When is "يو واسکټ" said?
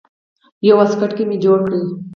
0.67-1.17